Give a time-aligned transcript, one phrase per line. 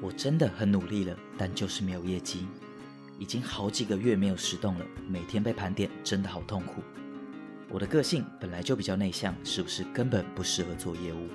[0.00, 2.46] 我真的很努力了，但就是没有业绩，
[3.18, 6.82] 已经好几个月没有实动了，每天被盘点，真的好痛苦。
[7.68, 11.26] 我的个性本来就比较内向，是不是根本不适合做业务？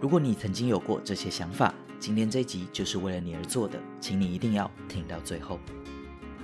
[0.00, 5.60] 如果你曾经有过这些想法，今天这集就是为了你而做的，请你一定要听到最后。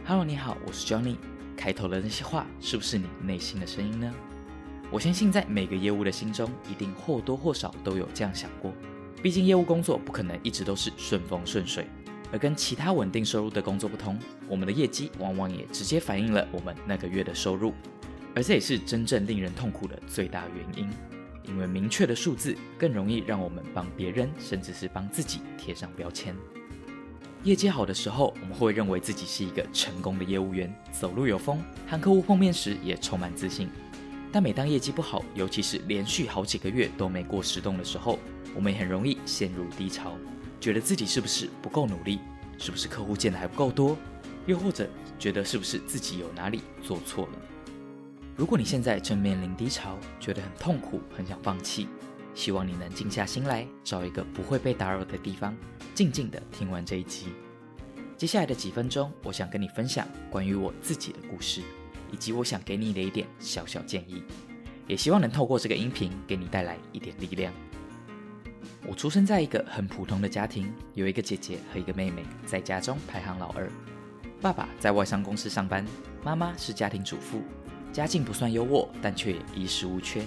[0.05, 1.17] Hello，你好，我是 Johnny。
[1.57, 4.13] 开头的那些话，是不是你内心的声音呢？
[4.91, 8.71] 我相信在每个业务的心中，一定或多或少都有这样想过。
[9.25, 11.87] 毕竟业务工作不可能一直都是顺风顺水，
[12.31, 17.73] 而跟其他稳定收入的工作不同，我们的业绩往往也直接反映了我们那个月的收入。
[18.35, 20.91] 而这也是真正令人痛苦的最大原因，
[21.49, 26.37] 因为明确的数字更容易让我们帮别人，甚至是帮自己贴上标签。
[27.45, 33.71] 业绩好的时候，我们会认为自己是一个成功的业务员，走路有风，和客户碰面时也充满自信。
[34.31, 38.19] 但每当业绩不好，尤其是连续好几个月都没过十栋的时候，
[38.55, 40.17] 我们也很容易陷入低潮，
[40.61, 42.21] 觉得自己是不是不够努力，
[42.59, 43.97] 是不是客户见的还不够多，
[44.47, 47.33] 又或者觉得是不是自己有哪里做错了。
[48.37, 51.89] 如果你现在正面临低潮，觉得很痛苦，很想放弃，
[52.35, 55.57] 希望你能静下心来，找一个不会被打扰的地方，
[55.95, 57.27] 静静的听完这一集。
[58.17, 61.63] 接下来的几分钟，我想跟你分享关于我自己的故事，
[62.11, 64.23] 以及我想给你的一点小小建议，
[64.87, 67.53] 也希望能透过这个音频给你带来一点力量。
[68.87, 73.71] 我出生在一个很普通的家庭，有一个姐姐和一个妹妹，在家中排行老二。
[74.41, 75.87] 爸爸在外商公司上班，
[76.23, 77.43] 妈妈是家庭主妇。
[77.93, 80.23] 家境不算优渥，但却衣食无缺。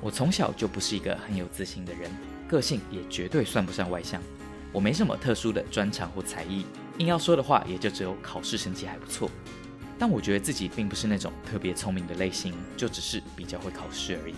[0.00, 2.10] 我从小就不是一个很有自信的人，
[2.48, 4.20] 个性也绝对算不上外向。
[4.72, 6.66] 我没什么特殊的专长或才艺，
[6.98, 9.30] 硬要说的话，也就只有考试成绩还不错。
[9.98, 14.34] 但我觉得自己并不是那种特别聪明的类型，就只是比较会考试而已。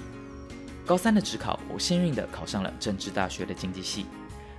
[0.92, 4.04] 高三的职考，我幸运的考上了政治大学的经济系。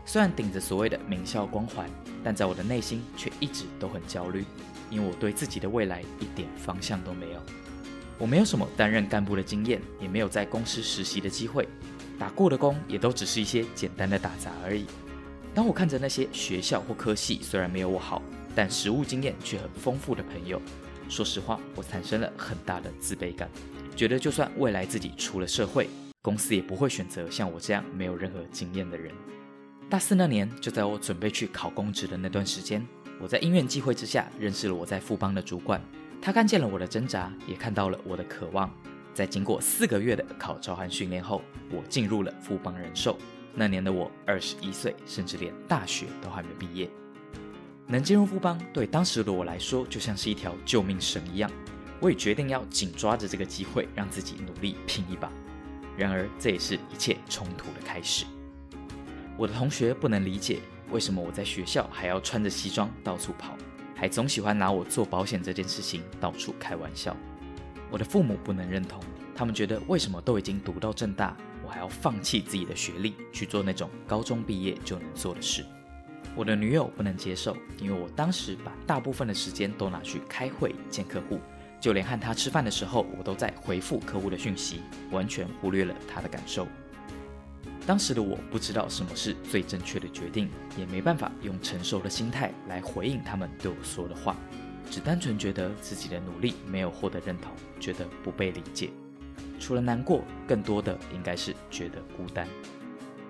[0.03, 1.87] 虽然顶着所谓的名校光环，
[2.23, 4.43] 但在我的内心却一直都很焦虑，
[4.89, 7.39] 因为我对自己的未来一点方向都没有。
[8.17, 11.69] 我没有什么担任干部的经验，也没有在公司实习的机会，
[12.17, 14.87] 打过的工也都只是一些简单的打杂而已。
[15.53, 18.19] 当我看着那些学校或科系虽然没有我好，
[18.55, 20.59] 但实务经验却很丰富的朋友，
[21.07, 23.47] 说实话，我产生了很大的自卑感，
[23.95, 25.87] 觉得就算未来自己出了社会，
[26.23, 29.13] 公司也不会选择像我这样没有任何经验的人。
[29.89, 32.87] 大四那年，就在我准备去考公职的那段时间，
[33.19, 35.81] 我在因缘际会之下认识了我在富邦的主管。
[36.21, 38.73] 他看见了我的挣扎，也看到了我的渴望。
[39.13, 43.17] 在经过四个月的考招和训练后，我进入了富邦人寿。
[43.53, 46.89] 那年的我二十一岁，甚至连大学都还没毕业。
[47.85, 51.51] 能进入富邦，对当时的我来说就像是一条救命绳一样。
[51.99, 55.29] 我也决定要紧抓着这个机会，让自己努力拼一把。
[55.97, 58.25] 然而，这也是一切冲突的开始。
[59.37, 60.59] 我的同学不能理解，
[60.91, 63.55] 为什么我在学校还要穿着西装到处跑。
[63.95, 67.15] 还总喜欢拿我做保险这件事情到处开玩笑。
[67.89, 69.01] 我的父母不能认同，
[69.33, 75.63] 他们觉得为什么都已经读到正大，我还要放弃自己的学历去做那种高中毕业就能做的事。
[76.35, 81.39] 我的女友不能接受，因为我当时把大部分的时间都拿去开会见客户，
[81.83, 84.79] 就连和他吃饭的时候，我都在回复客户的讯息，
[85.11, 86.65] 完全忽略了他的感受。
[87.85, 94.37] 当时的我不知道什么是最正确的决定，也没办法用成熟的心态来回应他们对我说的话，
[94.89, 97.51] 只单纯觉得自己的努力没有获得认同，
[97.81, 98.89] 觉得不被理解。
[99.59, 102.47] 除了难过，更多的应该是觉得孤单。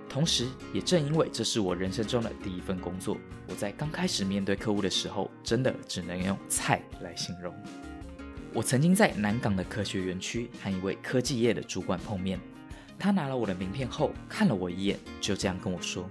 [0.07, 3.17] 同时，也正因为这是我人生中的第一份工作，
[3.49, 7.51] 我在刚开始面对客户的时候，真的只能用“菜”来形容。
[8.55, 12.39] 我曾经在南港的科学园区和一位科技业的主管碰面。
[12.99, 16.07] 他拿了我的名片后，看了我一眼，就这样跟我说：“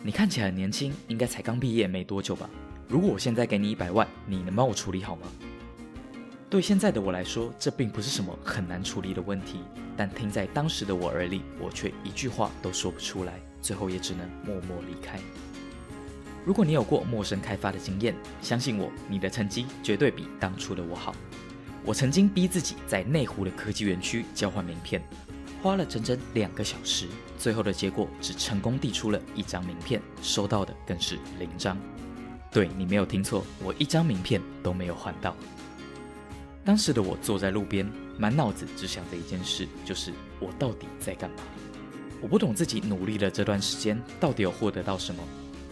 [0.00, 2.48] 你看起来很年轻，应该才刚毕业没多久吧？
[2.88, 5.26] 如果我现在给你一百万，你能帮我处理好吗？”
[6.48, 9.58] 对现在的我来说，这并不是什么很难处理的问题，
[9.96, 15.18] 但听在当时的我耳里，我却一句话都说不出来，最后也只能默默离开。
[16.44, 21.12] 如果你有过陌生开发的经验，相信我，你的成绩绝对比当初的我好。
[21.86, 25.00] 我曾经逼自己在内湖的科技园区交换名片。
[25.62, 27.06] 花了整整两个小时，
[27.38, 31.78] 最后的结果只成功递出了一张名片，收到的更是零张。
[32.50, 35.34] 对你没有听错，我一张名片都没有换到。
[36.64, 37.88] 当时的我坐在路边，
[38.18, 41.36] 满脑子只想着一件事，就是我到底在干嘛？
[42.20, 45.22] 我不懂自己努力了这段时间到底有获得到什么。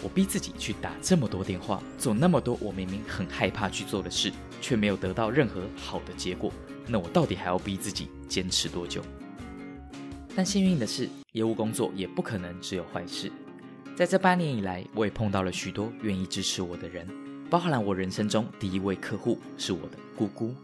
[0.05, 4.31] 我逼自己去打这么多电话，做那么多我明明很害怕去做的事，
[4.61, 6.53] 却没有得到任何好的结果。
[6.87, 9.03] 那我到底还要逼自己坚持多久？
[10.37, 13.33] 但幸运的是，业务工作也不可能只有坏事。
[13.97, 17.09] 在这八年以来，我也碰到了许多愿意支持我的人，
[17.49, 20.55] 包含了我人生中第一位客户是我的姑姑。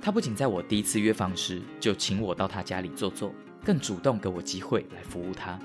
[0.00, 3.34] 她不仅在我第一次约访时就请我到她家里坐坐，
[3.64, 5.58] 更主动给我机会来服务她。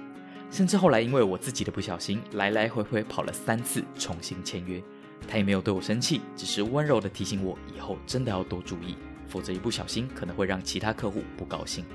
[0.51, 4.83] 甚至后来因为我自己的不小心，来来回回跑了三次重新签约，
[5.25, 8.98] 他也没有对我生气，只是温柔的提醒我以后真的要多注意，
[9.30, 11.86] 否则一不小心可能会让其他客户不高兴。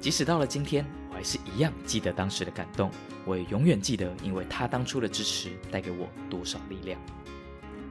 [0.00, 2.90] 即使到了今天，我还是一样记得当时的感动。
[3.24, 6.98] 我也永远记得，因为他当初的支持带给我多少力量。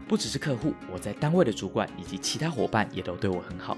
[0.08, 3.78] 不只是客户，我在单位的主管以及其他伙伴也都对我很好。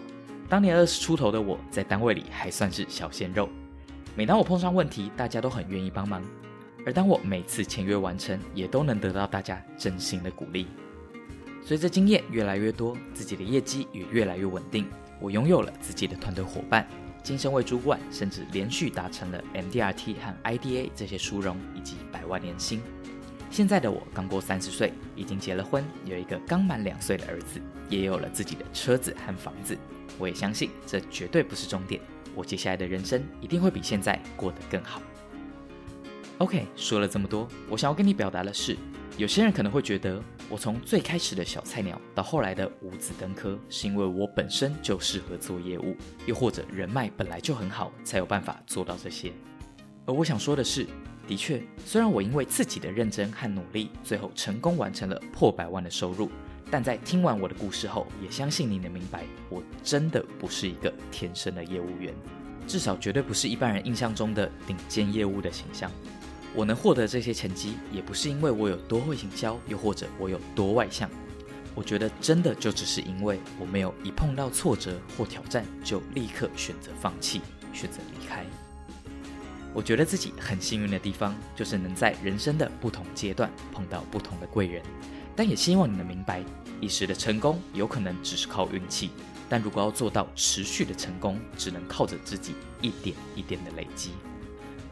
[0.49, 3.47] 当年二十出头的我在单位里还算是小鲜肉。
[4.15, 6.23] 每当我碰上问题，大家都很愿意帮忙。
[6.85, 10.67] 而当我每次签约完成，也都能得到大家真心的鼓励。
[11.65, 14.85] 随着经验越来越多，自己的业绩也越来越稳定，
[15.19, 16.87] 我拥有了自己的团队伙伴。
[17.23, 22.81] 晋升为主管，甚至连续达成了 MDRT 和 IDA 这些殊荣以及百万年薪。
[23.49, 29.77] 现在的我刚过三十岁，已经结了婚，有一个刚满两岁的儿子，也有了自己的车子和房子。
[30.19, 32.01] 我也相信这绝对不是终点，
[32.35, 35.01] 我接下来的人生一定会比现在过得更好。
[36.39, 38.77] OK，说了这么多，我想要跟你表达的是。
[39.15, 40.19] 有些人可能会觉得，
[40.49, 45.95] 我从最开始的小菜鸟到后来的五子登科，是因为我本身就适合做业务，
[46.25, 49.31] 又或者人脉本来就很好，才有办法做到这些。
[50.07, 50.87] 而我想说的是，
[51.27, 56.31] 的确，虽然我因为自己的认真和努力，最后成功完成了破百万的收入，
[56.71, 62.13] 但在听完我的故事后，也相信你能明白，我真的不是一个天生的业务员，
[62.67, 65.91] 至少绝对不是一般人印象中的顶尖业务的形象。
[66.55, 71.09] 我能获得这些成绩，也不是因为我有多会行销，又或者我有多外向。
[71.75, 77.41] 我觉得真的就只是因为我没有一碰到挫折或挑战就立刻选择放弃，
[77.73, 78.45] 选择离开。
[79.73, 84.81] 我觉得自己很幸运的地方，就是能在人生的不同阶段碰到不同的贵人。
[85.35, 86.43] 但也希望你能明白，
[86.79, 89.09] 一时的成功有可能只是靠运气，
[89.49, 94.11] 但如果要做到持续的成功，只能靠着自己一点一点的累积。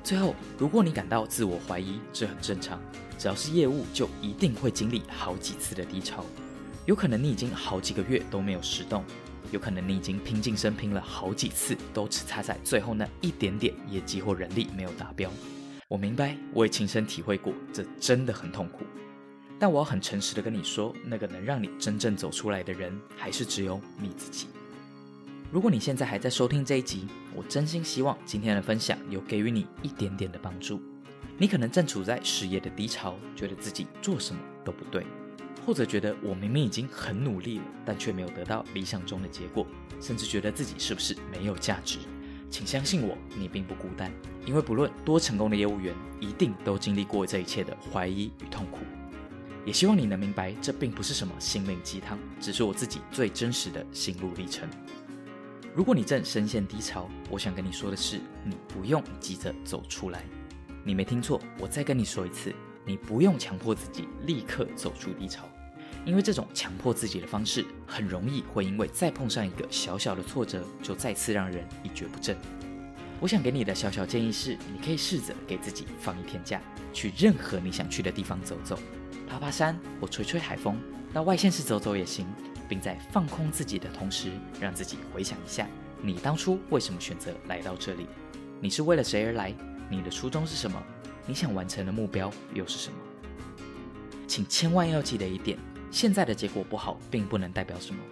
[0.03, 2.81] 最后，如果你感到自我怀疑，这很正常。
[3.19, 6.25] 只要是业务，就一定会经历好几次的低潮。
[6.87, 9.05] 有可能你已经好几个月都没有实动，
[9.49, 15.31] 有可能你已经拼尽身拼了好几次，都只差在最后那一点点业绩或人力没有达标。
[15.87, 18.85] 我明白，我也亲身体会过，这真的很痛苦。
[19.59, 24.47] 但我要很诚实的跟你说，那个能让你真正走出来的人，还是只有你自己。
[25.51, 30.81] 如果你现在还在收听这一集，我真心希望今天的分享有给予你一点点的帮助。
[31.37, 35.05] 你可能正处在事业的低潮，觉得自己做什么都不对，
[35.65, 39.65] 或者觉得我明明已经很努力了，但却没有得到理想中的结果，
[39.99, 41.99] 甚至觉得自己是不是没有价值。
[42.49, 44.11] 请相信我，你并不孤单，
[44.45, 48.79] 因为不论多成功的业务员，一定都经历过这一切的怀疑与痛苦。
[49.65, 54.67] 也希望你能明白，这并不是什么心灵鸡汤，只是我自己最真实的心路历程。
[55.73, 60.25] 如果你正深陷低潮，我想跟你说的是，你不用急着走出来。
[60.83, 62.53] 你没听错，我再跟你说一次，
[62.85, 65.47] 你不用强迫自己立刻走出低潮，
[66.05, 72.35] 因为这种强迫自己的方式，很容易会因为再碰上一个小小的挫折，就再次让人一蹶不振。
[73.19, 76.59] 我想给你的小小建议是，你可以试着给自己放一天假，
[76.91, 78.79] 去任何你想去的地方走走，
[79.27, 80.79] 爬爬山或吹吹海风，
[81.13, 82.25] 到外县市走走也行。
[82.69, 85.67] 并在放空自己的同时，让自己回想一下，
[86.01, 88.07] 你当初为什么选择来到这里？
[88.61, 89.53] 你是为了谁而来？
[89.89, 90.81] 你的初衷是什么？
[91.31, 92.97] 你想完成的目标又是什么？
[94.27, 95.57] 请千万要记得一点：
[95.89, 98.03] 现在的结果不好，并不能代表什么，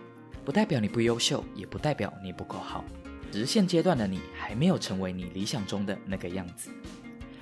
[0.46, 2.82] 不代表你不优秀，也不代表你不够好，
[3.30, 6.72] 只是现阶段的你还没有成为你理想中的那个样子。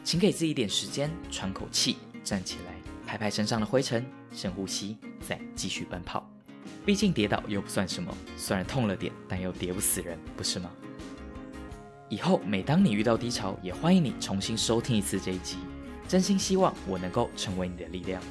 [0.04, 2.74] 请给自己一点时间，喘口气，站起来，
[3.06, 6.28] 拍拍身上的灰尘，深呼吸，再继续奔跑。
[6.88, 10.72] 毕竟跌倒又不算什么，虽然痛了点，但又跌不死人，不是吗？
[12.10, 15.58] 以后每当你遇到低潮，也欢迎你重新收听一次这一集。
[16.08, 18.22] 真心希望我能够成为你的力量。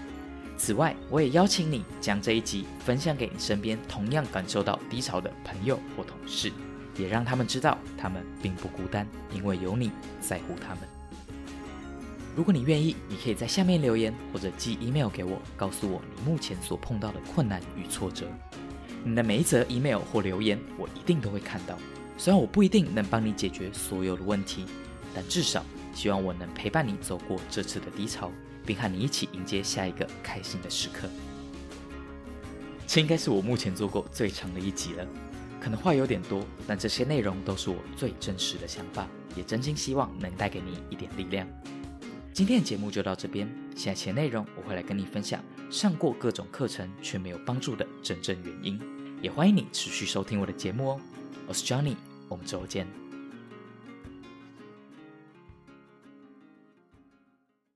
[0.57, 6.51] 此外，我也邀请你将这一集分享给你身边同样感受到低潮的朋友或同事，
[6.97, 9.91] 也让他们知道他们并不孤单，因为有你
[10.23, 10.79] 在乎他们。
[12.35, 18.27] 如果你愿意，你可以在下面留言或者寄 email 给我，告诉我你目前所碰到的困难与挫折。
[19.05, 21.79] 你的每一则 email 或留言，我一定都会看到。
[22.19, 24.65] 虽然我不一定能帮你解决所有的问题，
[25.15, 28.31] 但至少希望我能陪伴你走过这次的低潮，
[28.65, 31.09] 并和你一起迎接下一个开心的时刻。
[32.87, 35.07] 这应该是我目前做过最长的一集了，
[35.61, 39.07] 可能话有点多，但这些内容都是我最真实的想法，
[39.37, 41.47] 也真心希望能带给你一点力量。
[42.33, 48.81] 今天的节目就到这边，下期内容我会来跟你分享上过各种课程却没有帮助的真正原因，
[49.21, 51.01] 也欢迎你持续收听我的节目哦。
[51.49, 51.97] 我是 Johnny，
[52.29, 53.06] 我们之后见。